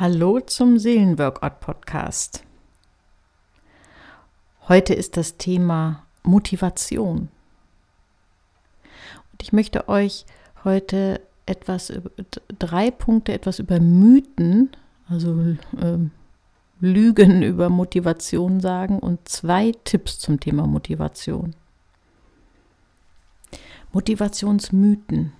Hallo 0.00 0.40
zum 0.40 0.78
Seelenworkout-Podcast. 0.78 2.42
Heute 4.66 4.94
ist 4.94 5.18
das 5.18 5.36
Thema 5.36 6.06
Motivation. 6.22 7.28
Und 9.30 9.42
ich 9.42 9.52
möchte 9.52 9.90
euch 9.90 10.24
heute 10.64 11.20
etwas, 11.44 11.92
drei 12.58 12.90
Punkte 12.90 13.34
etwas 13.34 13.58
über 13.58 13.78
Mythen, 13.78 14.70
also 15.06 15.38
äh, 15.76 15.98
Lügen 16.80 17.42
über 17.52 17.68
Motivation 17.68 18.60
sagen 18.60 19.00
und 19.00 19.28
zwei 19.28 19.72
Tipps 19.84 20.18
zum 20.18 20.40
Thema 20.40 20.66
Motivation. 20.66 21.54
Motivationsmythen. 23.92 25.34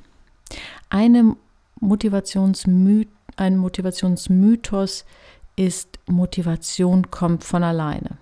Eine 0.90 1.34
Motivationsmythen 1.80 3.19
ein 3.40 3.56
Motivationsmythos 3.56 5.04
ist, 5.56 5.98
Motivation 6.06 7.10
kommt 7.10 7.44
von 7.44 7.64
alleine. 7.64 8.18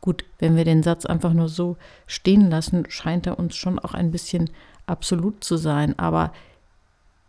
Gut, 0.00 0.24
wenn 0.38 0.56
wir 0.56 0.64
den 0.64 0.82
Satz 0.82 1.06
einfach 1.06 1.32
nur 1.32 1.48
so 1.48 1.76
stehen 2.06 2.50
lassen, 2.50 2.84
scheint 2.88 3.26
er 3.26 3.38
uns 3.38 3.56
schon 3.56 3.78
auch 3.78 3.94
ein 3.94 4.10
bisschen 4.10 4.50
absolut 4.86 5.42
zu 5.42 5.56
sein. 5.56 5.98
Aber 5.98 6.32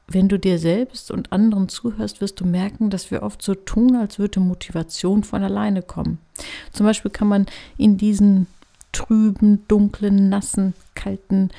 wenn 0.08 0.28
du 0.28 0.38
dir 0.38 0.60
selbst 0.60 1.12
und 1.12 1.32
anderen 1.32 1.70
zuhörst, 1.70 2.20
wirst 2.20 2.40
du 2.42 2.46
merken, 2.46 2.90
dass 2.90 3.12
wir 3.12 3.24
oft 3.24 3.42
so 3.42 3.56
tun, 3.56 3.96
als 3.96 4.20
würde 4.20 4.40
Motivation 4.40 5.24
von 5.24 5.44
alleine 5.44 5.82
kommen. 5.82 6.18
Zum 6.74 6.86
Beispiel 6.86 7.12
kann 7.12 7.28
man 7.28 7.46
in 7.78 7.98
diesen 7.98 8.48
trüben, 8.92 9.66
dunklen, 9.68 10.30
nassen, 10.30 10.74
kalten 10.96 11.50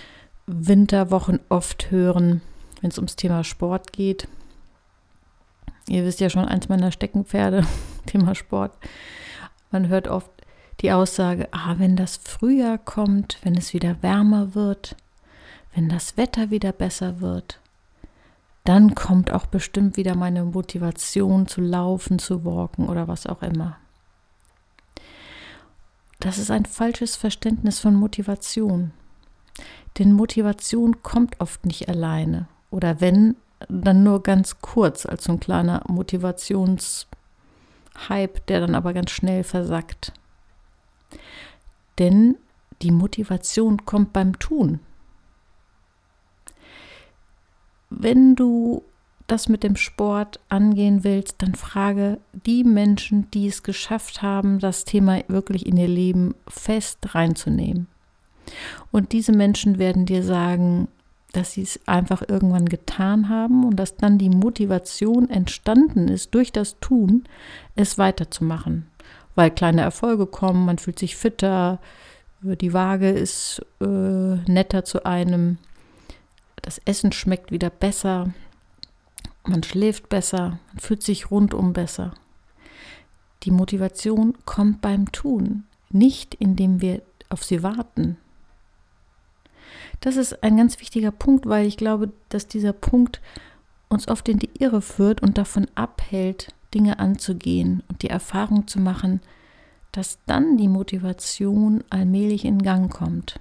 Winterwochen 0.46 1.40
oft 1.48 1.90
hören, 1.90 2.42
wenn 2.80 2.90
es 2.90 2.98
ums 2.98 3.16
Thema 3.16 3.44
Sport 3.44 3.92
geht, 3.92 4.28
Ihr 5.88 6.04
wisst 6.04 6.20
ja 6.20 6.30
schon, 6.30 6.46
eins 6.46 6.68
meiner 6.68 6.92
Steckenpferde, 6.92 7.66
Thema 8.06 8.34
Sport. 8.34 8.76
Man 9.70 9.88
hört 9.88 10.08
oft 10.08 10.30
die 10.80 10.92
Aussage, 10.92 11.48
ah, 11.52 11.74
wenn 11.78 11.96
das 11.96 12.16
Frühjahr 12.16 12.78
kommt, 12.78 13.38
wenn 13.42 13.56
es 13.56 13.72
wieder 13.72 14.02
wärmer 14.02 14.54
wird, 14.54 14.96
wenn 15.74 15.88
das 15.88 16.16
Wetter 16.16 16.50
wieder 16.50 16.72
besser 16.72 17.20
wird, 17.20 17.60
dann 18.64 18.94
kommt 18.94 19.30
auch 19.30 19.46
bestimmt 19.46 19.96
wieder 19.96 20.14
meine 20.14 20.44
Motivation 20.44 21.46
zu 21.46 21.60
laufen, 21.60 22.18
zu 22.18 22.44
walken 22.44 22.88
oder 22.88 23.08
was 23.08 23.26
auch 23.26 23.42
immer. 23.42 23.76
Das 26.18 26.38
ist 26.38 26.50
ein 26.50 26.64
falsches 26.64 27.16
Verständnis 27.16 27.78
von 27.80 27.94
Motivation. 27.94 28.92
Denn 29.98 30.12
Motivation 30.12 31.02
kommt 31.02 31.40
oft 31.40 31.66
nicht 31.66 31.88
alleine. 31.88 32.48
Oder 32.70 33.00
wenn, 33.02 33.36
dann 33.68 34.02
nur 34.02 34.22
ganz 34.22 34.60
kurz 34.60 35.06
als 35.06 35.24
so 35.24 35.32
ein 35.32 35.40
kleiner 35.40 35.82
Motivationshype, 35.88 37.06
der 38.48 38.60
dann 38.60 38.74
aber 38.74 38.92
ganz 38.92 39.10
schnell 39.10 39.44
versackt. 39.44 40.12
Denn 41.98 42.36
die 42.82 42.90
Motivation 42.90 43.84
kommt 43.84 44.12
beim 44.12 44.38
Tun. 44.38 44.80
Wenn 47.90 48.34
du 48.34 48.82
das 49.26 49.48
mit 49.48 49.62
dem 49.62 49.76
Sport 49.76 50.40
angehen 50.48 51.04
willst, 51.04 51.40
dann 51.40 51.54
frage 51.54 52.18
die 52.32 52.64
Menschen, 52.64 53.30
die 53.30 53.46
es 53.46 53.62
geschafft 53.62 54.20
haben, 54.20 54.58
das 54.58 54.84
Thema 54.84 55.22
wirklich 55.28 55.64
in 55.64 55.76
ihr 55.76 55.88
Leben 55.88 56.34
fest 56.46 57.14
reinzunehmen. 57.14 57.86
Und 58.92 59.12
diese 59.12 59.32
Menschen 59.32 59.78
werden 59.78 60.04
dir 60.04 60.22
sagen, 60.22 60.88
dass 61.36 61.52
sie 61.52 61.62
es 61.62 61.80
einfach 61.86 62.22
irgendwann 62.26 62.66
getan 62.66 63.28
haben 63.28 63.64
und 63.64 63.76
dass 63.76 63.96
dann 63.96 64.18
die 64.18 64.30
Motivation 64.30 65.28
entstanden 65.28 66.08
ist 66.08 66.34
durch 66.34 66.52
das 66.52 66.78
Tun, 66.78 67.24
es 67.74 67.98
weiterzumachen. 67.98 68.86
Weil 69.34 69.50
kleine 69.50 69.82
Erfolge 69.82 70.26
kommen, 70.26 70.64
man 70.64 70.78
fühlt 70.78 70.98
sich 70.98 71.16
fitter, 71.16 71.80
die 72.40 72.72
Waage 72.72 73.10
ist 73.10 73.64
äh, 73.80 73.84
netter 73.84 74.84
zu 74.84 75.04
einem, 75.04 75.58
das 76.62 76.78
Essen 76.84 77.10
schmeckt 77.10 77.50
wieder 77.50 77.70
besser, 77.70 78.32
man 79.44 79.62
schläft 79.62 80.08
besser, 80.08 80.60
man 80.68 80.78
fühlt 80.78 81.02
sich 81.02 81.30
rundum 81.30 81.72
besser. 81.72 82.14
Die 83.42 83.50
Motivation 83.50 84.34
kommt 84.44 84.80
beim 84.82 85.10
Tun, 85.10 85.64
nicht 85.90 86.34
indem 86.34 86.80
wir 86.80 87.02
auf 87.28 87.42
sie 87.42 87.62
warten, 87.62 88.18
das 90.04 90.16
ist 90.16 90.42
ein 90.42 90.58
ganz 90.58 90.80
wichtiger 90.80 91.10
Punkt, 91.10 91.46
weil 91.46 91.66
ich 91.66 91.78
glaube, 91.78 92.12
dass 92.28 92.46
dieser 92.46 92.74
Punkt 92.74 93.22
uns 93.88 94.06
oft 94.06 94.28
in 94.28 94.38
die 94.38 94.50
Irre 94.58 94.82
führt 94.82 95.22
und 95.22 95.38
davon 95.38 95.66
abhält, 95.76 96.52
Dinge 96.74 96.98
anzugehen 96.98 97.82
und 97.88 98.02
die 98.02 98.10
Erfahrung 98.10 98.66
zu 98.66 98.80
machen, 98.80 99.22
dass 99.92 100.18
dann 100.26 100.58
die 100.58 100.68
Motivation 100.68 101.84
allmählich 101.88 102.44
in 102.44 102.62
Gang 102.62 102.92
kommt. 102.92 103.40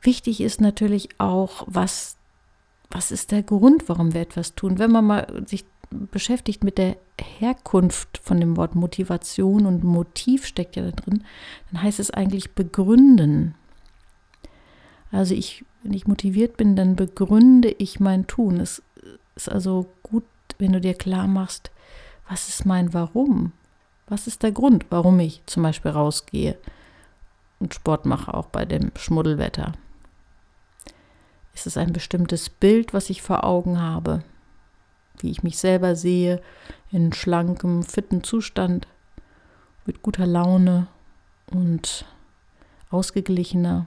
Wichtig 0.00 0.40
ist 0.40 0.62
natürlich 0.62 1.10
auch, 1.18 1.64
was, 1.66 2.16
was 2.88 3.10
ist 3.10 3.32
der 3.32 3.42
Grund, 3.42 3.86
warum 3.90 4.14
wir 4.14 4.22
etwas 4.22 4.54
tun. 4.54 4.78
Wenn 4.78 4.92
man 4.92 5.04
mal 5.04 5.42
sich 5.44 5.66
beschäftigt 6.10 6.64
mit 6.64 6.78
der 6.78 6.96
Herkunft 7.20 8.18
von 8.18 8.40
dem 8.40 8.56
Wort 8.56 8.74
Motivation 8.74 9.66
und 9.66 9.84
Motiv 9.84 10.46
steckt 10.46 10.76
ja 10.76 10.84
da 10.84 10.90
drin, 10.90 11.24
dann 11.70 11.82
heißt 11.82 12.00
es 12.00 12.10
eigentlich 12.10 12.52
begründen. 12.52 13.54
Also 15.10 15.34
ich, 15.34 15.64
wenn 15.82 15.92
ich 15.92 16.06
motiviert 16.06 16.56
bin, 16.56 16.76
dann 16.76 16.96
begründe 16.96 17.70
ich 17.70 18.00
mein 18.00 18.26
Tun. 18.26 18.60
Es 18.60 18.82
ist 19.34 19.50
also 19.50 19.86
gut, 20.02 20.24
wenn 20.58 20.72
du 20.72 20.80
dir 20.80 20.94
klar 20.94 21.26
machst, 21.26 21.70
was 22.28 22.48
ist 22.48 22.66
mein 22.66 22.92
Warum? 22.92 23.52
Was 24.08 24.26
ist 24.26 24.42
der 24.42 24.52
Grund, 24.52 24.86
warum 24.90 25.18
ich 25.20 25.42
zum 25.46 25.62
Beispiel 25.62 25.90
rausgehe 25.90 26.56
und 27.58 27.74
Sport 27.74 28.06
mache, 28.06 28.34
auch 28.34 28.46
bei 28.46 28.64
dem 28.64 28.90
Schmuddelwetter? 28.96 29.72
Ist 31.54 31.66
es 31.66 31.76
ein 31.76 31.92
bestimmtes 31.92 32.50
Bild, 32.50 32.92
was 32.92 33.10
ich 33.10 33.22
vor 33.22 33.44
Augen 33.44 33.80
habe? 33.80 34.22
Wie 35.20 35.30
ich 35.30 35.42
mich 35.42 35.58
selber 35.58 35.96
sehe, 35.96 36.40
in 36.90 37.12
schlankem, 37.12 37.82
fitten 37.82 38.22
Zustand, 38.22 38.86
mit 39.84 40.02
guter 40.02 40.26
Laune 40.26 40.88
und 41.50 42.04
ausgeglichener. 42.90 43.86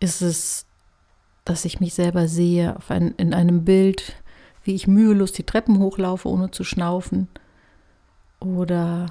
Ist 0.00 0.22
es, 0.22 0.66
dass 1.44 1.64
ich 1.64 1.80
mich 1.80 1.94
selber 1.94 2.28
sehe 2.28 2.76
ein, 2.88 3.14
in 3.16 3.34
einem 3.34 3.64
Bild, 3.64 4.16
wie 4.64 4.74
ich 4.74 4.86
mühelos 4.86 5.32
die 5.32 5.44
Treppen 5.44 5.78
hochlaufe, 5.78 6.28
ohne 6.28 6.50
zu 6.50 6.64
schnaufen? 6.64 7.28
Oder 8.40 9.06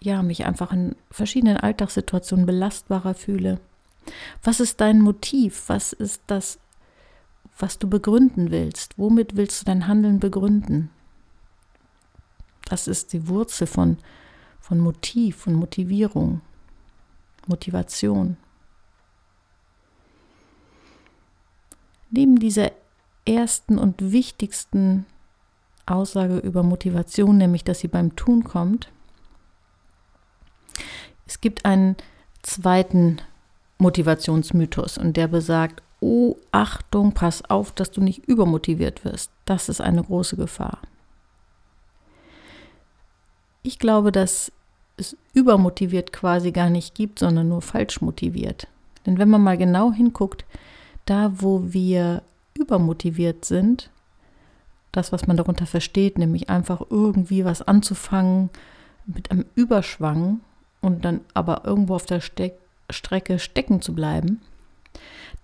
ja, 0.00 0.22
mich 0.22 0.44
einfach 0.44 0.72
in 0.72 0.96
verschiedenen 1.10 1.56
Alltagssituationen 1.56 2.46
belastbarer 2.46 3.14
fühle. 3.14 3.60
Was 4.42 4.60
ist 4.60 4.80
dein 4.80 5.00
Motiv? 5.00 5.64
Was 5.68 5.92
ist 5.92 6.22
das 6.26 6.58
was 7.58 7.78
du 7.78 7.88
begründen 7.88 8.50
willst. 8.50 8.98
Womit 8.98 9.36
willst 9.36 9.60
du 9.60 9.64
dein 9.66 9.86
Handeln 9.86 10.20
begründen? 10.20 10.90
Das 12.64 12.88
ist 12.88 13.12
die 13.12 13.28
Wurzel 13.28 13.66
von, 13.66 13.98
von 14.60 14.80
Motiv, 14.80 15.36
von 15.36 15.54
Motivierung, 15.54 16.40
Motivation. 17.46 18.36
Neben 22.10 22.38
dieser 22.38 22.72
ersten 23.26 23.78
und 23.78 24.12
wichtigsten 24.12 25.06
Aussage 25.86 26.38
über 26.38 26.62
Motivation, 26.62 27.36
nämlich 27.36 27.64
dass 27.64 27.80
sie 27.80 27.88
beim 27.88 28.16
Tun 28.16 28.44
kommt, 28.44 28.90
es 31.26 31.40
gibt 31.40 31.64
einen 31.64 31.96
zweiten 32.42 33.20
Motivationsmythos 33.78 34.98
und 34.98 35.16
der 35.16 35.28
besagt, 35.28 35.82
oh 36.04 36.36
Achtung, 36.52 37.12
pass 37.12 37.48
auf, 37.48 37.72
dass 37.72 37.90
du 37.90 38.02
nicht 38.02 38.28
übermotiviert 38.28 39.06
wirst. 39.06 39.30
Das 39.46 39.70
ist 39.70 39.80
eine 39.80 40.04
große 40.04 40.36
Gefahr. 40.36 40.80
Ich 43.62 43.78
glaube, 43.78 44.12
dass 44.12 44.52
es 44.98 45.16
übermotiviert 45.32 46.12
quasi 46.12 46.52
gar 46.52 46.68
nicht 46.68 46.94
gibt, 46.94 47.18
sondern 47.20 47.48
nur 47.48 47.62
falsch 47.62 48.02
motiviert. 48.02 48.68
Denn 49.06 49.18
wenn 49.18 49.30
man 49.30 49.42
mal 49.42 49.56
genau 49.56 49.92
hinguckt, 49.92 50.44
da 51.06 51.32
wo 51.40 51.72
wir 51.72 52.22
übermotiviert 52.52 53.46
sind, 53.46 53.90
das, 54.92 55.10
was 55.10 55.26
man 55.26 55.38
darunter 55.38 55.66
versteht, 55.66 56.18
nämlich 56.18 56.50
einfach 56.50 56.82
irgendwie 56.90 57.46
was 57.46 57.62
anzufangen 57.62 58.50
mit 59.06 59.30
einem 59.30 59.46
Überschwang 59.54 60.40
und 60.82 61.06
dann 61.06 61.22
aber 61.32 61.62
irgendwo 61.64 61.94
auf 61.94 62.04
der 62.04 62.20
Ste 62.20 62.52
Strecke 62.90 63.38
stecken 63.38 63.80
zu 63.80 63.94
bleiben, 63.94 64.42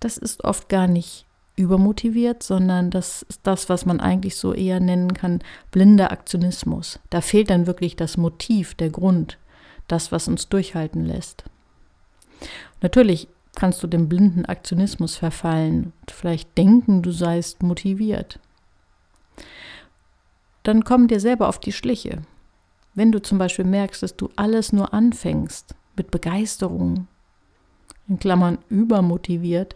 das 0.01 0.17
ist 0.17 0.43
oft 0.43 0.67
gar 0.67 0.87
nicht 0.87 1.25
übermotiviert, 1.55 2.43
sondern 2.43 2.89
das 2.89 3.21
ist 3.23 3.41
das, 3.43 3.69
was 3.69 3.85
man 3.85 3.99
eigentlich 3.99 4.35
so 4.35 4.53
eher 4.53 4.79
nennen 4.79 5.13
kann, 5.13 5.39
blinder 5.69 6.11
Aktionismus. 6.11 6.99
Da 7.09 7.21
fehlt 7.21 7.49
dann 7.49 7.67
wirklich 7.67 7.95
das 7.95 8.17
Motiv, 8.17 8.73
der 8.75 8.89
Grund, 8.89 9.37
das, 9.87 10.11
was 10.11 10.27
uns 10.27 10.49
durchhalten 10.49 11.05
lässt. 11.05 11.43
Natürlich 12.81 13.27
kannst 13.55 13.83
du 13.83 13.87
dem 13.87 14.09
blinden 14.09 14.45
Aktionismus 14.45 15.17
verfallen 15.17 15.93
und 16.01 16.11
vielleicht 16.11 16.57
denken, 16.57 17.01
du 17.01 17.11
seist 17.11 17.61
motiviert. 17.61 18.39
Dann 20.63 20.83
komm 20.83 21.07
dir 21.07 21.19
selber 21.19 21.47
auf 21.47 21.59
die 21.59 21.73
Schliche. 21.73 22.21
Wenn 22.93 23.11
du 23.11 23.21
zum 23.21 23.37
Beispiel 23.37 23.65
merkst, 23.65 24.03
dass 24.03 24.15
du 24.15 24.29
alles 24.35 24.73
nur 24.73 24.93
anfängst 24.93 25.75
mit 25.95 26.11
Begeisterung, 26.11 27.07
in 28.07 28.19
Klammern 28.19 28.57
übermotiviert, 28.69 29.75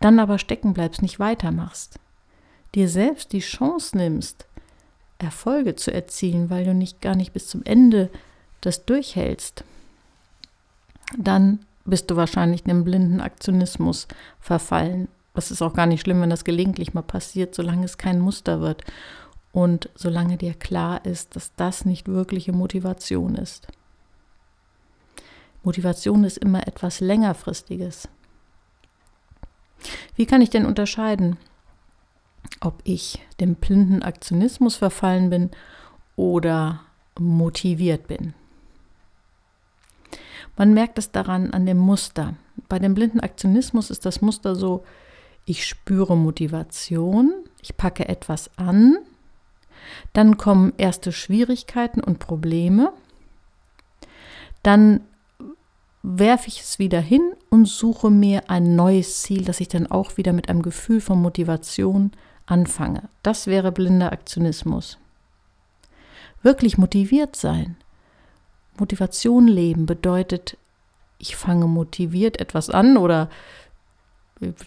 dann 0.00 0.18
aber 0.18 0.38
stecken 0.38 0.74
bleibst, 0.74 1.02
nicht 1.02 1.18
weitermachst, 1.18 1.98
dir 2.74 2.88
selbst 2.88 3.32
die 3.32 3.40
Chance 3.40 3.96
nimmst, 3.96 4.46
Erfolge 5.18 5.76
zu 5.76 5.92
erzielen, 5.92 6.50
weil 6.50 6.64
du 6.64 6.74
nicht 6.74 7.00
gar 7.00 7.14
nicht 7.14 7.32
bis 7.32 7.48
zum 7.48 7.62
Ende 7.64 8.10
das 8.60 8.84
durchhältst, 8.84 9.64
dann 11.16 11.60
bist 11.84 12.10
du 12.10 12.16
wahrscheinlich 12.16 12.64
einem 12.64 12.84
blinden 12.84 13.20
Aktionismus 13.20 14.08
verfallen. 14.40 15.08
Das 15.34 15.50
ist 15.50 15.62
auch 15.62 15.74
gar 15.74 15.86
nicht 15.86 16.00
schlimm, 16.00 16.20
wenn 16.20 16.30
das 16.30 16.44
gelegentlich 16.44 16.94
mal 16.94 17.02
passiert, 17.02 17.54
solange 17.54 17.84
es 17.84 17.98
kein 17.98 18.20
Muster 18.20 18.60
wird 18.60 18.84
und 19.52 19.88
solange 19.94 20.36
dir 20.36 20.54
klar 20.54 21.04
ist, 21.04 21.36
dass 21.36 21.54
das 21.54 21.84
nicht 21.84 22.08
wirkliche 22.08 22.52
Motivation 22.52 23.36
ist. 23.36 23.68
Motivation 25.62 26.24
ist 26.24 26.38
immer 26.38 26.66
etwas 26.66 27.00
längerfristiges. 27.00 28.08
Wie 30.16 30.26
kann 30.26 30.40
ich 30.40 30.50
denn 30.50 30.66
unterscheiden, 30.66 31.36
ob 32.60 32.80
ich 32.84 33.20
dem 33.38 33.54
blinden 33.54 34.02
Aktionismus 34.02 34.76
verfallen 34.76 35.30
bin 35.30 35.50
oder 36.16 36.80
motiviert 37.18 38.08
bin? 38.08 38.34
Man 40.56 40.72
merkt 40.72 40.98
es 40.98 41.12
daran 41.12 41.50
an 41.52 41.66
dem 41.66 41.76
Muster. 41.76 42.34
Bei 42.68 42.78
dem 42.78 42.94
blinden 42.94 43.20
Aktionismus 43.20 43.90
ist 43.90 44.06
das 44.06 44.22
Muster 44.22 44.56
so, 44.56 44.84
ich 45.44 45.66
spüre 45.66 46.16
Motivation, 46.16 47.32
ich 47.62 47.76
packe 47.76 48.08
etwas 48.08 48.50
an, 48.56 48.96
dann 50.14 50.38
kommen 50.38 50.72
erste 50.78 51.12
Schwierigkeiten 51.12 52.00
und 52.00 52.18
Probleme, 52.18 52.92
dann 54.62 55.02
werfe 56.08 56.48
ich 56.48 56.60
es 56.60 56.78
wieder 56.78 57.00
hin 57.00 57.32
und 57.50 57.66
suche 57.66 58.10
mir 58.10 58.48
ein 58.48 58.76
neues 58.76 59.22
Ziel, 59.22 59.44
das 59.44 59.60
ich 59.60 59.68
dann 59.68 59.88
auch 59.88 60.16
wieder 60.16 60.32
mit 60.32 60.48
einem 60.48 60.62
Gefühl 60.62 61.00
von 61.00 61.20
Motivation 61.20 62.12
anfange. 62.46 63.02
Das 63.24 63.48
wäre 63.48 63.72
blinder 63.72 64.12
Aktionismus. 64.12 64.98
Wirklich 66.42 66.78
motiviert 66.78 67.34
sein 67.34 67.76
Motivation 68.78 69.48
leben 69.48 69.86
bedeutet, 69.86 70.56
ich 71.18 71.34
fange 71.34 71.66
motiviert 71.66 72.40
etwas 72.40 72.70
an 72.70 72.96
oder 72.96 73.30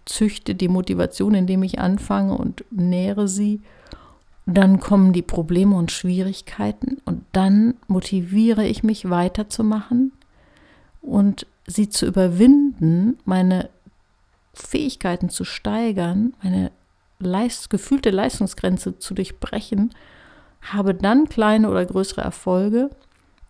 züchte 0.06 0.56
die 0.56 0.68
Motivation, 0.68 1.35
indem 1.35 1.63
ich 1.63 1.80
anfange 1.80 2.35
und 2.35 2.65
nähere 2.71 3.27
sie. 3.27 3.62
Dann 4.47 4.80
kommen 4.80 5.13
die 5.13 5.21
Probleme 5.21 5.75
und 5.75 5.92
Schwierigkeiten 5.92 6.97
und 7.06 7.24
dann 7.33 7.75
motiviere 7.88 8.65
ich 8.65 8.81
mich 8.81 9.09
weiterzumachen 9.09 10.12
und 11.01 11.45
sie 11.65 11.89
zu 11.89 12.05
überwinden, 12.05 13.17
meine 13.25 13.69
Fähigkeiten 14.53 15.29
zu 15.29 15.45
steigern, 15.45 16.33
meine 16.41 16.71
leist 17.19 17.69
gefühlte 17.69 18.09
Leistungsgrenze 18.09 18.97
zu 18.99 19.13
durchbrechen, 19.13 19.93
habe 20.61 20.93
dann 20.93 21.29
kleine 21.29 21.69
oder 21.69 21.85
größere 21.85 22.21
Erfolge 22.21 22.89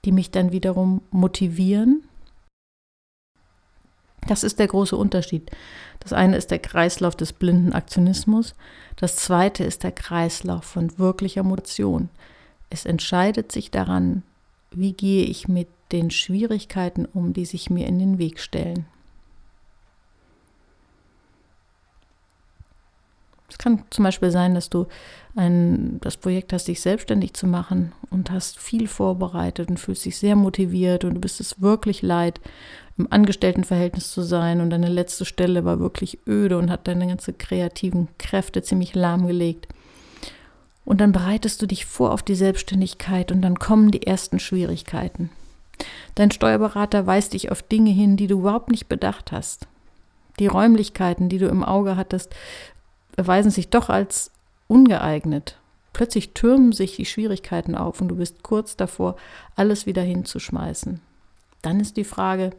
die 0.06 0.12
mich 0.12 0.32
dann 0.32 0.52
wiederum 0.52 1.02
motivieren. 1.12 2.04
Das 4.28 4.44
ist 4.44 4.60
der 4.60 4.68
große 4.68 4.96
Unterschied. 4.96 5.50
Das 6.00 6.14
eine 6.14 6.38
ist 6.38 6.52
der 6.52 6.60
Kreislauf 6.60 7.16
des 7.16 7.34
blinden 7.34 7.74
Aktionismus, 7.74 8.54
das 8.96 9.16
zweite 9.16 9.64
ist 9.64 9.84
der 9.84 9.92
Kreislauf 9.92 10.64
von 10.64 10.98
wirklicher 10.98 11.44
Motivation. 11.44 12.10
Es 12.70 12.86
entscheidet 12.86 13.52
sich 13.52 13.72
daran, 13.72 14.24
wie 14.72 14.94
gehe 14.94 15.26
ich 15.26 15.48
mit 15.48 15.68
den 15.92 16.12
Schwierigkeiten 16.12 17.06
um, 17.06 17.34
die 17.34 17.46
sich 17.46 17.70
mir 17.70 17.88
in 17.88 18.00
den 18.00 18.18
Weg 18.20 18.40
stellen. 18.40 18.86
Es 23.50 23.58
kann 23.58 23.84
zum 23.90 24.04
Beispiel 24.04 24.30
sein, 24.30 24.54
dass 24.54 24.70
du 24.70 24.86
ein, 25.36 26.00
das 26.02 26.18
Projekt 26.18 26.54
hast, 26.54 26.68
dich 26.68 26.82
selbstständig 26.82 27.34
zu 27.34 27.48
machen 27.48 27.94
und 28.12 28.30
hast 28.30 28.60
viel 28.60 28.88
vorbereitet 28.88 29.70
und 29.70 29.80
fühlst 29.80 30.06
dich 30.06 30.18
sehr 30.18 30.36
motiviert 30.36 31.04
und 31.04 31.16
du 31.16 31.20
bist 31.20 31.40
es 31.40 31.60
wirklich 31.60 32.04
leid, 32.04 32.40
im 32.98 33.08
Angestelltenverhältnis 33.10 34.12
zu 34.12 34.22
sein 34.22 34.62
und 34.62 34.70
deine 34.70 34.90
letzte 34.90 35.26
Stelle 35.26 35.66
war 35.66 35.80
wirklich 35.80 36.20
öde 36.28 36.58
und 36.58 36.70
hat 36.70 36.88
deine 36.88 37.08
ganze 37.08 37.34
kreativen 37.34 38.10
Kräfte 38.18 38.62
ziemlich 38.62 38.94
lahmgelegt. 38.94 39.68
Und 40.90 41.02
dann 41.02 41.12
bereitest 41.12 41.62
du 41.62 41.68
dich 41.68 41.86
vor 41.86 42.12
auf 42.12 42.24
die 42.24 42.34
Selbstständigkeit 42.34 43.32
und 43.32 43.44
dann 43.44 43.60
kommen 43.60 43.92
die 43.92 44.08
ersten 44.08 44.40
Schwierigkeiten. 44.40 45.30
Dein 46.16 46.32
Steuerberater 46.32 47.06
weist 47.06 47.34
dich 47.34 47.52
auf 47.52 47.62
Dinge 47.62 47.92
hin, 47.92 48.18
die 48.18 48.26
du 48.26 48.40
überhaupt 48.40 48.72
nicht 48.72 48.90
bedacht 48.90 49.32
hast. 49.32 49.68
Die 50.40 50.48
Räumlichkeiten, 50.48 51.30
die 51.30 51.38
du 51.38 51.48
im 51.48 51.64
Auge 51.64 51.96
hattest, 51.96 52.34
erweisen 53.16 53.52
sich 53.52 53.70
doch 53.70 53.90
als 53.90 54.32
ungeeignet. 54.68 55.60
Plötzlich 55.94 56.34
türmen 56.34 56.72
sich 56.72 56.96
die 56.96 57.06
Schwierigkeiten 57.06 57.76
auf 57.76 58.02
und 58.02 58.08
du 58.08 58.16
bist 58.16 58.42
kurz 58.42 58.76
davor, 58.76 59.16
alles 59.56 59.86
wieder 59.86 60.02
hinzuschmeißen. 60.02 61.02
Dann 61.62 61.80
ist 61.80 61.98
die 61.98 62.04
Frage, 62.04 62.50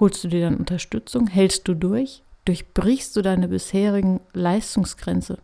holst 0.00 0.24
du 0.24 0.28
dir 0.28 0.40
dann 0.40 0.56
Unterstützung? 0.56 1.26
Hältst 1.26 1.68
du 1.68 1.74
durch? 1.74 2.22
Durchbrichst 2.46 3.14
du 3.16 3.20
deine 3.20 3.48
bisherigen 3.48 4.20
Leistungsgrenze, 4.32 5.40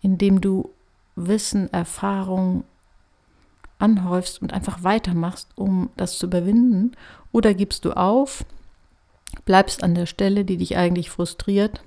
indem 0.00 0.40
du 0.40 0.70
Wissen, 1.16 1.72
Erfahrung 1.72 2.64
anhäufst 3.78 4.42
und 4.42 4.52
einfach 4.52 4.82
weitermachst, 4.82 5.48
um 5.56 5.90
das 5.96 6.18
zu 6.18 6.26
überwinden? 6.26 6.92
Oder 7.32 7.54
gibst 7.54 7.84
du 7.84 7.92
auf, 7.92 8.44
bleibst 9.44 9.82
an 9.82 9.94
der 9.94 10.06
Stelle, 10.06 10.44
die 10.44 10.56
dich 10.56 10.76
eigentlich 10.76 11.10
frustriert 11.10 11.82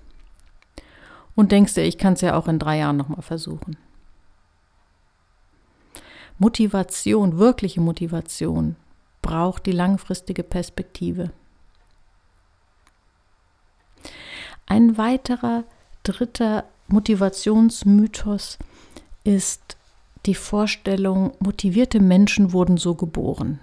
und 1.35 1.51
denkst 1.51 1.73
dir, 1.73 1.83
ich 1.83 1.97
kann 1.97 2.13
es 2.13 2.21
ja 2.21 2.35
auch 2.37 2.47
in 2.47 2.59
drei 2.59 2.79
Jahren 2.79 2.97
nochmal 2.97 3.21
versuchen. 3.21 3.77
Motivation, 6.37 7.37
wirkliche 7.37 7.81
Motivation, 7.81 8.75
braucht 9.21 9.65
die 9.65 9.71
langfristige 9.71 10.43
Perspektive. 10.43 11.31
Ein 14.65 14.97
weiterer 14.97 15.63
dritter 16.03 16.65
Motivationsmythos 16.93 18.59
ist 19.23 19.77
die 20.27 20.35
Vorstellung, 20.35 21.33
motivierte 21.39 21.99
Menschen 21.99 22.53
wurden 22.53 22.77
so 22.77 22.93
geboren. 22.93 23.59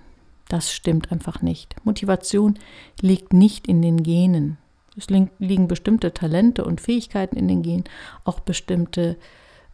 Das 0.48 0.72
stimmt 0.72 1.12
einfach 1.12 1.40
nicht. 1.40 1.76
Motivation 1.84 2.58
liegt 3.00 3.32
nicht 3.32 3.68
in 3.68 3.82
den 3.82 4.02
Genen. 4.02 4.58
Es 4.96 5.06
liegen 5.08 5.68
bestimmte 5.68 6.12
Talente 6.12 6.64
und 6.64 6.80
Fähigkeiten 6.80 7.36
in 7.36 7.46
den 7.46 7.62
Genen, 7.62 7.84
auch 8.24 8.40
bestimmte 8.40 9.16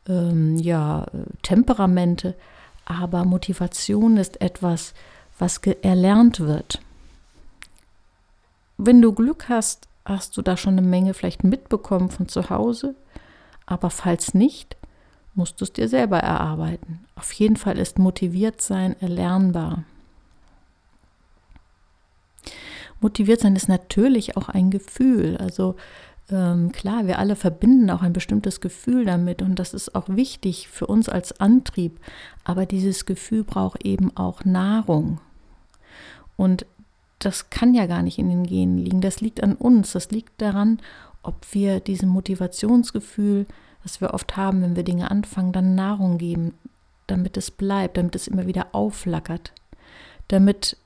ähm, 0.06 0.58
ja, 0.58 1.06
Temperamente, 1.42 2.34
aber 2.84 3.25
Motivation 3.25 4.18
ist 4.18 4.40
etwas, 4.42 4.92
was 5.38 5.58
erlernt 5.58 6.40
wird. 6.40 6.80
Wenn 8.76 9.00
du 9.00 9.12
Glück 9.12 9.48
hast, 9.48 9.88
hast 10.04 10.36
du 10.36 10.42
da 10.42 10.58
schon 10.58 10.75
eine 10.78 10.86
Menge 10.86 11.14
vielleicht 11.14 11.42
mitbekommen 11.42 12.10
von 12.10 12.28
zu 12.28 12.50
Hause, 12.50 12.94
aber 13.66 13.90
falls 13.90 14.35
nicht, 14.35 14.76
musst 15.35 15.61
du 15.61 15.64
es 15.64 15.73
dir 15.73 15.88
selber 15.88 16.18
erarbeiten. 16.18 17.04
Auf 17.14 17.32
jeden 17.32 17.56
Fall 17.56 17.78
ist 17.78 17.99
motiviert 17.99 18.62
sein 18.62 18.96
erlernbar. 19.00 19.85
motiviert 23.00 23.40
sein 23.40 23.56
ist 23.56 23.68
natürlich 23.68 24.37
auch 24.37 24.49
ein 24.49 24.70
Gefühl. 24.70 25.37
Also 25.37 25.76
ähm, 26.30 26.73
klar, 26.73 27.06
wir 27.06 27.18
alle 27.18 27.37
verbinden 27.37 27.90
auch 27.90 28.02
ein 28.02 28.12
bestimmtes 28.12 28.61
Gefühl 28.61 29.04
damit 29.04 29.42
und 29.42 29.56
das 29.56 29.75
ist 29.75 29.94
auch 29.94 30.08
wichtig 30.08 30.68
für 30.68 30.87
uns 30.87 31.08
als 31.08 31.40
Antrieb. 31.40 32.00
Aber 32.44 32.66
dieses 32.66 33.06
Gefühl 33.06 33.44
braucht 33.44 33.85
eben 33.85 34.16
auch 34.16 34.44
Nahrung. 34.44 35.20
Und 36.37 36.66
das 37.18 37.50
kann 37.50 37.75
ja 37.75 37.87
gar 37.87 38.02
nicht 38.02 38.18
in 38.18 38.28
den 38.28 38.44
Genen 38.44 38.78
liegen. 38.78 39.00
Das 39.00 39.20
liegt 39.20 39.42
an 39.42 39.54
uns. 39.54 39.92
Das 39.92 40.11
liegt 40.11 40.40
daran, 40.40 40.80
ob 41.23 41.35
wir 41.52 41.80
diesem 41.80 42.08
Motivationsgefühl, 42.11 43.46
das 43.82 44.00
wir 44.00 44.14
oft 44.14 44.37
haben, 44.37 44.62
wenn 44.62 44.76
wir 44.76 44.85
Dinge 44.85 45.11
anfangen, 45.11 45.52
dann 45.52 45.75
Nahrung 45.75 46.18
geben, 46.18 46.54
damit 47.06 47.37
es 47.37 47.50
bleibt, 47.50 47.96
damit 47.96 48.14
es 48.14 48.28
immer 48.28 48.46
wieder 48.46 48.68
auflackert, 48.73 49.52
damit 50.28 50.76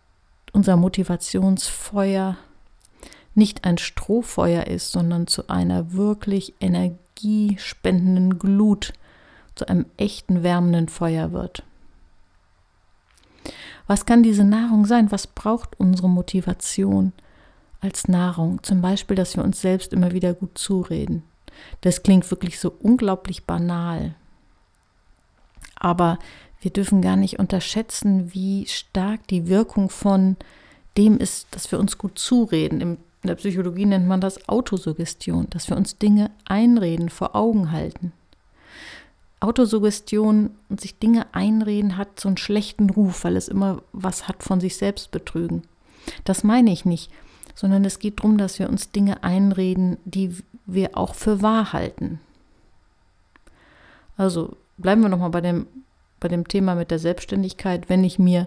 unser 0.52 0.76
Motivationsfeuer 0.76 2.36
nicht 3.34 3.64
ein 3.64 3.78
Strohfeuer 3.78 4.66
ist, 4.66 4.92
sondern 4.92 5.26
zu 5.26 5.48
einer 5.48 5.92
wirklich 5.92 6.54
energiespendenden 6.60 8.38
Glut, 8.38 8.92
zu 9.54 9.68
einem 9.68 9.86
echten 9.96 10.42
wärmenden 10.42 10.88
Feuer 10.88 11.32
wird. 11.32 11.62
Was 13.86 14.06
kann 14.06 14.22
diese 14.22 14.44
Nahrung 14.44 14.86
sein? 14.86 15.10
Was 15.10 15.26
braucht 15.26 15.78
unsere 15.78 16.08
Motivation 16.08 17.12
als 17.80 18.08
Nahrung. 18.08 18.62
Zum 18.62 18.80
Beispiel, 18.80 19.16
dass 19.16 19.36
wir 19.36 19.44
uns 19.44 19.60
selbst 19.60 19.92
immer 19.92 20.12
wieder 20.12 20.34
gut 20.34 20.56
zureden. 20.56 21.22
Das 21.80 22.02
klingt 22.02 22.30
wirklich 22.30 22.60
so 22.60 22.72
unglaublich 22.80 23.44
banal. 23.44 24.14
Aber 25.76 26.18
wir 26.60 26.70
dürfen 26.70 27.00
gar 27.00 27.16
nicht 27.16 27.38
unterschätzen, 27.38 28.32
wie 28.34 28.66
stark 28.66 29.26
die 29.28 29.48
Wirkung 29.48 29.88
von 29.88 30.36
dem 30.96 31.16
ist, 31.16 31.48
dass 31.52 31.72
wir 31.72 31.78
uns 31.78 31.96
gut 31.96 32.18
zureden. 32.18 32.80
In 32.80 32.98
der 33.24 33.34
Psychologie 33.36 33.86
nennt 33.86 34.06
man 34.06 34.20
das 34.20 34.48
Autosuggestion, 34.48 35.48
dass 35.50 35.68
wir 35.68 35.76
uns 35.76 35.96
Dinge 35.96 36.30
einreden, 36.44 37.08
vor 37.08 37.34
Augen 37.34 37.72
halten. 37.72 38.12
Autosuggestion 39.40 40.50
und 40.68 40.80
sich 40.80 40.98
Dinge 40.98 41.26
einreden 41.34 41.96
hat 41.96 42.20
so 42.20 42.28
einen 42.28 42.36
schlechten 42.36 42.90
Ruf, 42.90 43.24
weil 43.24 43.36
es 43.36 43.48
immer 43.48 43.82
was 43.92 44.28
hat 44.28 44.42
von 44.42 44.60
sich 44.60 44.76
selbst 44.76 45.10
betrügen. 45.10 45.62
Das 46.24 46.44
meine 46.44 46.70
ich 46.70 46.84
nicht, 46.84 47.10
sondern 47.54 47.84
es 47.84 47.98
geht 47.98 48.20
darum, 48.20 48.36
dass 48.36 48.58
wir 48.58 48.68
uns 48.68 48.90
Dinge 48.90 49.24
einreden, 49.24 49.96
die 50.04 50.36
wir 50.66 50.96
auch 50.96 51.14
für 51.14 51.42
wahr 51.42 51.72
halten. 51.72 52.20
Also 54.16 54.56
bleiben 54.76 55.00
wir 55.00 55.08
nochmal 55.08 55.30
bei 55.30 55.40
dem, 55.40 55.66
bei 56.20 56.28
dem 56.28 56.46
Thema 56.46 56.74
mit 56.74 56.90
der 56.90 56.98
Selbstständigkeit. 56.98 57.88
Wenn 57.88 58.04
ich 58.04 58.18
mir 58.18 58.46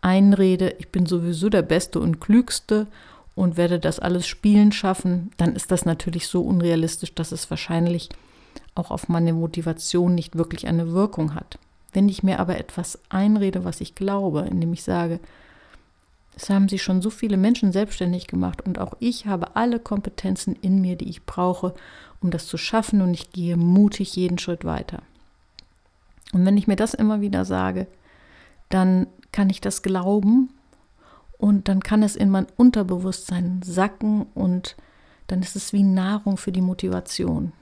einrede, 0.00 0.74
ich 0.78 0.88
bin 0.88 1.04
sowieso 1.04 1.50
der 1.50 1.62
Beste 1.62 2.00
und 2.00 2.20
Klügste 2.20 2.86
und 3.34 3.58
werde 3.58 3.78
das 3.78 3.98
alles 3.98 4.26
spielen 4.26 4.72
schaffen, 4.72 5.32
dann 5.36 5.54
ist 5.54 5.70
das 5.70 5.84
natürlich 5.84 6.28
so 6.28 6.42
unrealistisch, 6.42 7.14
dass 7.14 7.32
es 7.32 7.50
wahrscheinlich 7.50 8.08
auch 8.74 8.90
auf 8.90 9.08
meine 9.08 9.32
Motivation 9.32 10.14
nicht 10.14 10.36
wirklich 10.36 10.66
eine 10.66 10.92
Wirkung 10.92 11.34
hat. 11.34 11.58
Wenn 11.92 12.08
ich 12.08 12.22
mir 12.22 12.38
aber 12.38 12.58
etwas 12.58 12.98
einrede, 13.08 13.64
was 13.64 13.80
ich 13.80 13.94
glaube, 13.94 14.46
indem 14.50 14.72
ich 14.72 14.82
sage, 14.82 15.20
es 16.36 16.48
haben 16.48 16.68
sich 16.68 16.82
schon 16.82 17.02
so 17.02 17.10
viele 17.10 17.36
Menschen 17.36 17.72
selbstständig 17.72 18.26
gemacht 18.26 18.62
und 18.62 18.78
auch 18.78 18.94
ich 19.00 19.26
habe 19.26 19.56
alle 19.56 19.80
Kompetenzen 19.80 20.56
in 20.56 20.80
mir, 20.80 20.96
die 20.96 21.08
ich 21.08 21.26
brauche, 21.26 21.74
um 22.20 22.30
das 22.30 22.46
zu 22.46 22.56
schaffen 22.56 23.02
und 23.02 23.12
ich 23.12 23.32
gehe 23.32 23.56
mutig 23.56 24.14
jeden 24.16 24.38
Schritt 24.38 24.64
weiter. 24.64 25.02
Und 26.32 26.44
wenn 26.46 26.56
ich 26.56 26.68
mir 26.68 26.76
das 26.76 26.94
immer 26.94 27.20
wieder 27.20 27.44
sage, 27.44 27.86
dann 28.68 29.08
kann 29.32 29.50
ich 29.50 29.60
das 29.60 29.82
glauben 29.82 30.50
und 31.38 31.68
dann 31.68 31.80
kann 31.80 32.02
es 32.02 32.16
in 32.16 32.30
mein 32.30 32.46
Unterbewusstsein 32.56 33.60
sacken 33.62 34.26
und 34.34 34.76
dann 35.26 35.42
ist 35.42 35.56
es 35.56 35.72
wie 35.72 35.82
Nahrung 35.82 36.36
für 36.36 36.52
die 36.52 36.60
Motivation. 36.60 37.52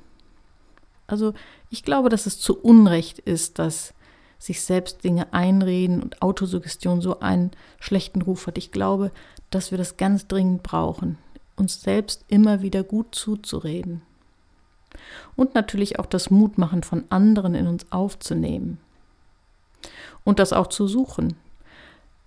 Also 1.08 1.34
ich 1.70 1.82
glaube, 1.82 2.10
dass 2.10 2.26
es 2.26 2.38
zu 2.38 2.56
Unrecht 2.56 3.18
ist, 3.18 3.58
dass 3.58 3.94
sich 4.38 4.60
selbst 4.62 5.02
Dinge 5.02 5.32
einreden 5.32 6.00
und 6.00 6.22
Autosuggestion 6.22 7.00
so 7.00 7.18
einen 7.18 7.50
schlechten 7.80 8.22
Ruf 8.22 8.46
hat. 8.46 8.56
Ich 8.56 8.70
glaube, 8.70 9.10
dass 9.50 9.72
wir 9.72 9.78
das 9.78 9.96
ganz 9.96 10.28
dringend 10.28 10.62
brauchen, 10.62 11.18
uns 11.56 11.82
selbst 11.82 12.24
immer 12.28 12.62
wieder 12.62 12.84
gut 12.84 13.14
zuzureden. 13.14 14.02
Und 15.34 15.54
natürlich 15.54 15.98
auch 15.98 16.06
das 16.06 16.30
Mutmachen 16.30 16.82
von 16.82 17.04
anderen 17.08 17.54
in 17.54 17.66
uns 17.66 17.90
aufzunehmen. 17.90 18.78
Und 20.24 20.38
das 20.38 20.52
auch 20.52 20.68
zu 20.68 20.86
suchen. 20.86 21.36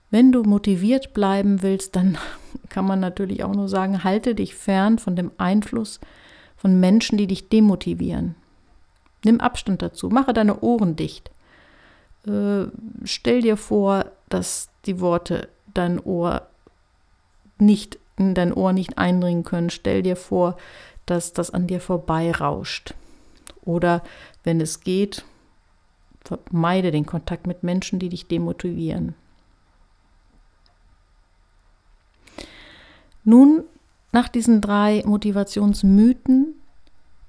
Wenn 0.10 0.32
du 0.32 0.44
motiviert 0.44 1.14
bleiben 1.14 1.62
willst, 1.62 1.96
dann 1.96 2.18
kann 2.70 2.86
man 2.86 3.00
natürlich 3.00 3.44
auch 3.44 3.54
nur 3.54 3.70
sagen, 3.70 4.04
halte 4.04 4.36
dich 4.36 4.56
fern 4.56 5.00
von 5.00 5.16
dem 5.16 5.32
Einfluss 5.38 6.00
von 6.58 6.80
Menschen, 6.80 7.18
die 7.18 7.28
dich 7.28 7.50
demotivieren. 7.50 8.36
Nimm 9.24 9.40
Abstand 9.40 9.82
dazu, 9.82 10.10
mache 10.10 10.34
deine 10.34 10.62
Ohren 10.62 10.96
dicht. 10.96 11.32
Äh, 12.26 12.66
stell 13.04 13.42
dir 13.42 13.58
vor, 13.58 14.06
dass 14.30 14.70
die 14.86 15.00
Worte 15.00 15.50
dein 15.74 16.00
Ohr 16.00 16.48
nicht 17.58 18.00
in 18.18 18.34
dein 18.34 18.54
Ohr 18.54 18.74
nicht 18.74 18.98
eindringen 18.98 19.44
können. 19.44 19.70
Stell 19.70 20.04
dir 20.04 20.16
vor, 20.16 20.58
dass 21.06 21.34
das 21.34 21.52
an 21.52 21.68
dir 21.68 21.80
vorbeirauscht. 21.82 22.94
Oder 23.64 24.04
wenn 24.44 24.62
es 24.62 24.82
geht, 24.82 25.26
vermeide 26.24 26.92
den 26.92 27.06
Kontakt 27.06 27.48
mit 27.48 27.64
Menschen, 27.64 28.00
die 28.00 28.10
dich 28.10 28.28
demotivieren. 28.28 29.16
Nun, 33.24 33.64
nach 34.12 34.30
diesen 34.30 34.62
drei 34.62 35.04
Motivationsmythen 35.06 36.51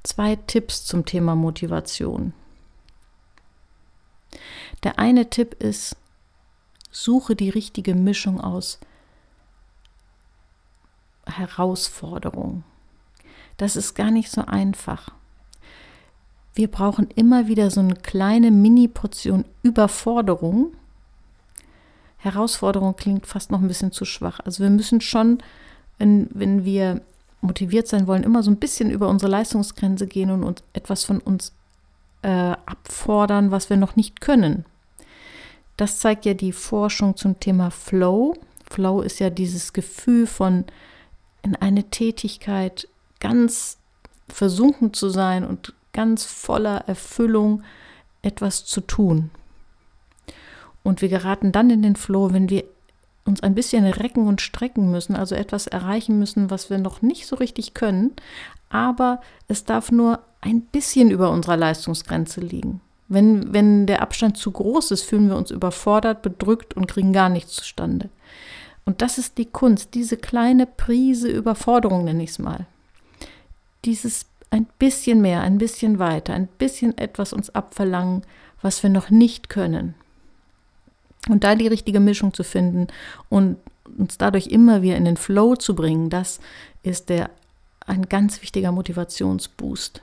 zwei 0.02 0.36
Tipps 0.36 0.84
zum 0.84 1.04
Thema 1.04 1.34
Motivation. 1.34 2.32
Der 4.82 4.98
eine 4.98 5.30
Tipp 5.30 5.54
ist, 5.62 5.96
suche 6.90 7.36
die 7.36 7.50
richtige 7.50 7.94
Mischung 7.94 8.40
aus 8.40 8.78
Herausforderung. 11.26 12.64
Das 13.56 13.76
ist 13.76 13.94
gar 13.94 14.10
nicht 14.10 14.30
so 14.30 14.42
einfach. 14.42 15.10
Wir 16.54 16.70
brauchen 16.70 17.08
immer 17.14 17.46
wieder 17.46 17.70
so 17.70 17.80
eine 17.80 17.94
kleine 17.94 18.50
Mini-Portion 18.50 19.44
Überforderung. 19.62 20.74
Herausforderung 22.18 22.94
klingt 22.96 23.26
fast 23.26 23.50
noch 23.50 23.60
ein 23.60 23.68
bisschen 23.68 23.92
zu 23.92 24.04
schwach. 24.04 24.40
Also 24.44 24.62
wir 24.62 24.70
müssen 24.70 25.00
schon, 25.00 25.38
wenn, 25.98 26.28
wenn 26.32 26.64
wir 26.64 27.02
motiviert 27.42 27.88
sein 27.88 28.06
wollen, 28.06 28.22
immer 28.22 28.42
so 28.42 28.50
ein 28.50 28.56
bisschen 28.56 28.90
über 28.90 29.08
unsere 29.08 29.30
Leistungsgrenze 29.30 30.06
gehen 30.06 30.30
und 30.30 30.44
uns 30.44 30.62
etwas 30.72 31.04
von 31.04 31.18
uns 31.18 31.52
äh, 32.22 32.28
abfordern, 32.66 33.50
was 33.50 33.68
wir 33.68 33.76
noch 33.76 33.96
nicht 33.96 34.20
können. 34.20 34.64
Das 35.76 35.98
zeigt 35.98 36.24
ja 36.24 36.34
die 36.34 36.52
Forschung 36.52 37.16
zum 37.16 37.40
Thema 37.40 37.70
Flow. 37.70 38.34
Flow 38.70 39.02
ist 39.02 39.18
ja 39.18 39.28
dieses 39.30 39.72
Gefühl 39.72 40.26
von 40.26 40.64
in 41.42 41.56
eine 41.56 41.84
Tätigkeit 41.84 42.88
ganz 43.18 43.78
versunken 44.28 44.94
zu 44.94 45.10
sein 45.10 45.44
und 45.44 45.74
ganz 45.92 46.24
voller 46.24 46.84
Erfüllung 46.86 47.62
etwas 48.22 48.64
zu 48.64 48.80
tun. 48.80 49.30
Und 50.84 51.02
wir 51.02 51.08
geraten 51.08 51.52
dann 51.52 51.70
in 51.70 51.82
den 51.82 51.96
Flow, 51.96 52.32
wenn 52.32 52.48
wir 52.48 52.64
uns 53.24 53.42
ein 53.42 53.54
bisschen 53.54 53.84
recken 53.84 54.26
und 54.26 54.40
strecken 54.40 54.90
müssen, 54.90 55.14
also 55.14 55.34
etwas 55.34 55.66
erreichen 55.66 56.18
müssen, 56.18 56.50
was 56.50 56.70
wir 56.70 56.78
noch 56.78 57.02
nicht 57.02 57.26
so 57.26 57.36
richtig 57.36 57.74
können, 57.74 58.12
aber 58.68 59.20
es 59.48 59.64
darf 59.64 59.92
nur 59.92 60.20
ein 60.40 60.62
bisschen 60.62 61.10
über 61.10 61.30
unserer 61.30 61.56
Leistungsgrenze 61.56 62.40
liegen. 62.40 62.80
Wenn, 63.08 63.52
wenn 63.52 63.86
der 63.86 64.02
Abstand 64.02 64.38
zu 64.38 64.50
groß 64.50 64.90
ist, 64.90 65.02
fühlen 65.02 65.28
wir 65.28 65.36
uns 65.36 65.50
überfordert, 65.50 66.22
bedrückt 66.22 66.74
und 66.74 66.88
kriegen 66.88 67.12
gar 67.12 67.28
nichts 67.28 67.52
zustande. 67.52 68.08
Und 68.84 69.02
das 69.02 69.18
ist 69.18 69.38
die 69.38 69.46
Kunst, 69.46 69.94
diese 69.94 70.16
kleine 70.16 70.66
Prise 70.66 71.28
Überforderung 71.28 72.04
nenne 72.04 72.24
ich 72.24 72.30
es 72.30 72.38
mal. 72.38 72.66
Dieses 73.84 74.26
ein 74.50 74.66
bisschen 74.78 75.20
mehr, 75.20 75.40
ein 75.40 75.58
bisschen 75.58 75.98
weiter, 75.98 76.34
ein 76.34 76.46
bisschen 76.46 76.96
etwas 76.98 77.32
uns 77.32 77.50
abverlangen, 77.50 78.22
was 78.60 78.82
wir 78.82 78.90
noch 78.90 79.10
nicht 79.10 79.48
können. 79.48 79.94
Und 81.28 81.44
da 81.44 81.54
die 81.54 81.68
richtige 81.68 82.00
Mischung 82.00 82.34
zu 82.34 82.42
finden 82.42 82.88
und 83.28 83.56
uns 83.96 84.18
dadurch 84.18 84.48
immer 84.48 84.82
wieder 84.82 84.96
in 84.96 85.04
den 85.04 85.16
Flow 85.16 85.54
zu 85.54 85.74
bringen, 85.74 86.10
das 86.10 86.40
ist 86.82 87.08
der 87.08 87.30
ein 87.86 88.08
ganz 88.08 88.42
wichtiger 88.42 88.72
Motivationsboost. 88.72 90.02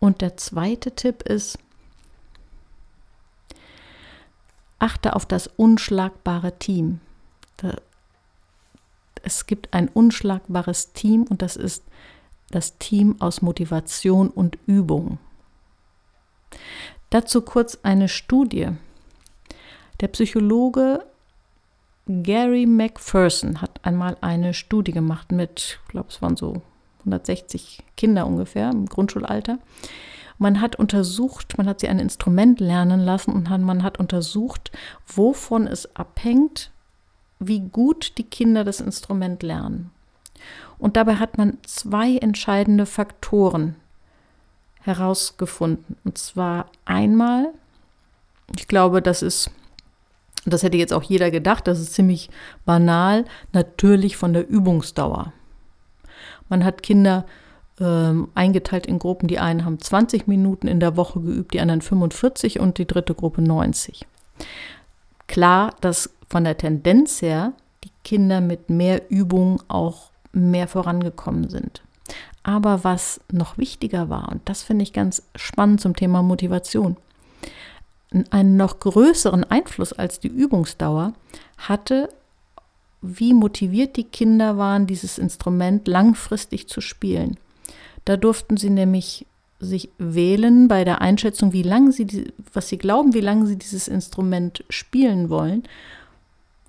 Und 0.00 0.20
der 0.20 0.36
zweite 0.36 0.92
Tipp 0.92 1.22
ist, 1.22 1.58
achte 4.78 5.16
auf 5.16 5.26
das 5.26 5.48
unschlagbare 5.48 6.58
Team. 6.58 7.00
Es 9.22 9.46
gibt 9.46 9.74
ein 9.74 9.88
unschlagbares 9.88 10.92
Team 10.92 11.24
und 11.24 11.42
das 11.42 11.56
ist 11.56 11.82
das 12.50 12.78
Team 12.78 13.16
aus 13.20 13.42
Motivation 13.42 14.30
und 14.30 14.56
Übung. 14.66 15.18
Dazu 17.10 17.40
kurz 17.40 17.78
eine 17.82 18.08
Studie. 18.08 18.68
Der 20.00 20.08
Psychologe 20.08 21.04
Gary 22.06 22.66
McPherson 22.66 23.60
hat 23.60 23.80
einmal 23.82 24.16
eine 24.20 24.54
Studie 24.54 24.92
gemacht 24.92 25.32
mit, 25.32 25.78
ich 25.82 25.88
glaube, 25.88 26.08
es 26.10 26.22
waren 26.22 26.36
so 26.36 26.62
160 27.00 27.82
Kinder 27.96 28.26
ungefähr 28.26 28.70
im 28.70 28.86
Grundschulalter. 28.86 29.58
Man 30.38 30.60
hat 30.60 30.76
untersucht, 30.76 31.58
man 31.58 31.66
hat 31.66 31.80
sie 31.80 31.88
ein 31.88 31.98
Instrument 31.98 32.60
lernen 32.60 33.00
lassen 33.00 33.32
und 33.32 33.50
man 33.50 33.82
hat 33.82 33.98
untersucht, 33.98 34.70
wovon 35.06 35.66
es 35.66 35.96
abhängt, 35.96 36.70
wie 37.40 37.60
gut 37.60 38.18
die 38.18 38.24
Kinder 38.24 38.64
das 38.64 38.80
Instrument 38.80 39.42
lernen. 39.42 39.90
Und 40.78 40.96
dabei 40.96 41.16
hat 41.16 41.38
man 41.38 41.58
zwei 41.64 42.16
entscheidende 42.18 42.86
Faktoren 42.86 43.76
herausgefunden. 44.88 45.96
Und 46.04 46.18
zwar 46.18 46.66
einmal, 46.84 47.52
ich 48.56 48.66
glaube, 48.66 49.02
das 49.02 49.22
ist, 49.22 49.50
das 50.44 50.62
hätte 50.62 50.76
jetzt 50.76 50.92
auch 50.92 51.02
jeder 51.02 51.30
gedacht, 51.30 51.66
das 51.66 51.78
ist 51.78 51.94
ziemlich 51.94 52.30
banal, 52.64 53.24
natürlich 53.52 54.16
von 54.16 54.32
der 54.32 54.48
Übungsdauer. 54.48 55.32
Man 56.48 56.64
hat 56.64 56.82
Kinder 56.82 57.26
ähm, 57.78 58.28
eingeteilt 58.34 58.86
in 58.86 58.98
Gruppen, 58.98 59.28
die 59.28 59.38
einen 59.38 59.64
haben 59.64 59.78
20 59.78 60.26
Minuten 60.26 60.66
in 60.66 60.80
der 60.80 60.96
Woche 60.96 61.20
geübt, 61.20 61.54
die 61.54 61.60
anderen 61.60 61.82
45 61.82 62.58
und 62.58 62.78
die 62.78 62.86
dritte 62.86 63.14
Gruppe 63.14 63.42
90. 63.42 64.06
Klar, 65.26 65.74
dass 65.80 66.10
von 66.30 66.44
der 66.44 66.56
Tendenz 66.56 67.22
her 67.22 67.52
die 67.84 67.92
Kinder 68.02 68.40
mit 68.40 68.70
mehr 68.70 69.10
Übung 69.10 69.62
auch 69.68 70.10
mehr 70.32 70.66
vorangekommen 70.66 71.50
sind. 71.50 71.82
Aber 72.42 72.84
was 72.84 73.20
noch 73.30 73.58
wichtiger 73.58 74.08
war, 74.08 74.30
und 74.30 74.48
das 74.48 74.62
finde 74.62 74.82
ich 74.82 74.92
ganz 74.92 75.22
spannend 75.34 75.80
zum 75.80 75.94
Thema 75.96 76.22
Motivation, 76.22 76.96
einen 78.30 78.56
noch 78.56 78.80
größeren 78.80 79.44
Einfluss 79.44 79.92
als 79.92 80.20
die 80.20 80.28
Übungsdauer 80.28 81.12
hatte, 81.58 82.08
wie 83.02 83.34
motiviert 83.34 83.96
die 83.96 84.04
Kinder 84.04 84.56
waren, 84.56 84.86
dieses 84.86 85.18
Instrument 85.18 85.86
langfristig 85.86 86.68
zu 86.68 86.80
spielen. 86.80 87.36
Da 88.04 88.16
durften 88.16 88.56
sie 88.56 88.70
nämlich 88.70 89.26
sich 89.60 89.90
wählen 89.98 90.68
bei 90.68 90.84
der 90.84 91.00
Einschätzung, 91.00 91.52
wie 91.52 91.62
lange 91.62 91.92
sie, 91.92 92.32
was 92.52 92.68
sie 92.68 92.78
glauben, 92.78 93.14
wie 93.14 93.20
lange 93.20 93.46
sie 93.46 93.56
dieses 93.56 93.88
Instrument 93.88 94.64
spielen 94.70 95.30
wollen, 95.30 95.64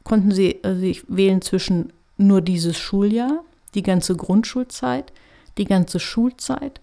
konnten 0.03 0.31
sie 0.31 0.59
also 0.63 0.79
sich 0.79 1.03
wählen 1.07 1.41
zwischen 1.41 1.93
nur 2.17 2.41
dieses 2.41 2.77
Schuljahr, 2.77 3.43
die 3.75 3.83
ganze 3.83 4.15
Grundschulzeit, 4.15 5.13
die 5.59 5.65
ganze 5.65 5.99
Schulzeit 5.99 6.81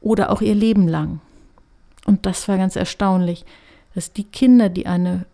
oder 0.00 0.30
auch 0.30 0.42
ihr 0.42 0.54
Leben 0.54 0.88
lang. 0.88 1.20
Und 2.04 2.26
das 2.26 2.46
war 2.48 2.56
ganz 2.56 2.76
erstaunlich, 2.76 3.44
dass 3.94 4.12
die 4.12 4.24
Kinder, 4.24 4.68
die 4.68 4.86
eine 4.86 5.26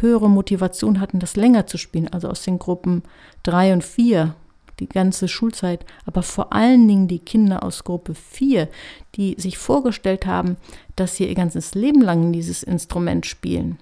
höhere 0.00 0.28
Motivation 0.28 1.00
hatten, 1.00 1.20
das 1.20 1.36
länger 1.36 1.66
zu 1.66 1.78
spielen, 1.78 2.08
also 2.08 2.28
aus 2.28 2.42
den 2.42 2.58
Gruppen 2.58 3.02
drei 3.42 3.72
und 3.72 3.84
vier, 3.84 4.34
die 4.78 4.88
ganze 4.88 5.28
Schulzeit, 5.28 5.84
aber 6.06 6.22
vor 6.22 6.52
allen 6.52 6.88
Dingen 6.88 7.08
die 7.08 7.18
Kinder 7.18 7.62
aus 7.62 7.84
Gruppe 7.84 8.14
4, 8.14 8.68
die 9.14 9.36
sich 9.38 9.58
vorgestellt 9.58 10.26
haben, 10.26 10.56
dass 10.96 11.16
sie 11.16 11.26
ihr 11.26 11.34
ganzes 11.34 11.74
Leben 11.74 12.00
lang 12.00 12.32
dieses 12.32 12.62
Instrument 12.62 13.26
spielen, 13.26 13.78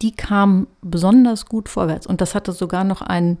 die 0.00 0.12
kamen 0.12 0.68
besonders 0.82 1.46
gut 1.46 1.68
vorwärts. 1.68 2.06
Und 2.06 2.20
das 2.20 2.34
hatte 2.34 2.52
sogar 2.52 2.84
noch 2.84 3.02
einen 3.02 3.38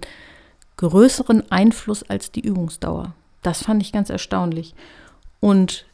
größeren 0.76 1.50
Einfluss 1.50 2.02
als 2.02 2.32
die 2.32 2.40
Übungsdauer. 2.40 3.14
Das 3.42 3.62
fand 3.62 3.82
ich 3.82 3.92
ganz 3.92 4.10
erstaunlich. 4.10 4.74
Und 5.40 5.86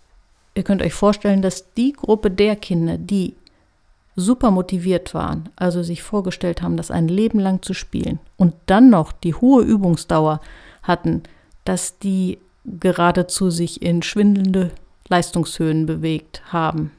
ihr 0.55 0.63
könnt 0.63 0.83
euch 0.83 0.95
vorstellen, 0.95 1.43
dass 1.43 1.73
die 1.75 1.93
Gruppe 1.93 2.31
der 2.31 2.57
Kinder, 2.57 2.99
die 2.99 3.35
super 4.17 4.51
motiviert 4.51 5.15
waren, 5.15 5.49
also 5.57 5.83
sich 5.83 6.03
vorgestellt 6.03 6.63
haben, 6.63 6.77
das 6.77 6.91
ein 6.91 7.09
Leben 7.09 7.41
lang 7.41 7.63
zu 7.63 7.75
spielen 7.75 8.21
und 8.37 8.55
dann 8.67 8.91
noch 8.91 9.13
die 9.13 9.35
hohe 9.35 9.65
Übungsdauer 9.65 10.41
hatten, 10.83 11.25
dass 11.65 11.99
die 11.99 12.39
geradezu 12.65 13.51
sich 13.51 13.83
in 13.83 14.03
schwindelnde 14.03 14.71
Leistungshöhen 15.09 15.87
bewegt 15.87 16.43
haben. 16.53 16.93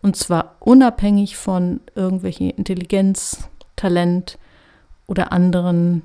Und 0.00 0.16
zwar 0.16 0.56
unabhängig 0.60 1.36
von 1.36 1.80
irgendwelchen 1.94 2.50
Intelligenz, 2.50 3.48
Talent 3.76 4.38
oder 5.06 5.32
anderen, 5.32 6.02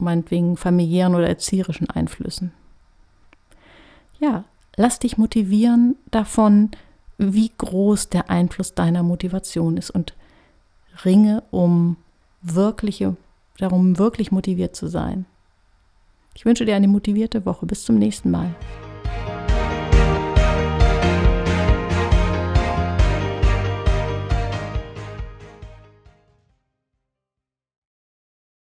meinetwegen 0.00 0.56
familiären 0.56 1.14
oder 1.14 1.28
erzieherischen 1.28 1.90
Einflüssen. 1.90 2.52
Ja, 4.18 4.44
lass 4.76 4.98
dich 4.98 5.18
motivieren 5.18 5.96
davon, 6.10 6.70
wie 7.18 7.50
groß 7.56 8.08
der 8.08 8.30
Einfluss 8.30 8.74
deiner 8.74 9.02
Motivation 9.02 9.76
ist 9.76 9.90
und 9.90 10.14
ringe 11.04 11.42
um 11.50 11.96
wirkliche, 12.42 13.16
darum 13.58 13.98
wirklich 13.98 14.30
motiviert 14.30 14.76
zu 14.76 14.86
sein. 14.86 15.26
Ich 16.34 16.44
wünsche 16.44 16.64
dir 16.64 16.76
eine 16.76 16.88
motivierte 16.88 17.44
Woche. 17.44 17.66
Bis 17.66 17.84
zum 17.84 17.96
nächsten 17.96 18.30
Mal. 18.30 18.54